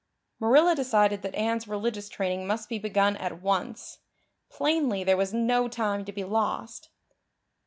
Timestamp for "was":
5.15-5.31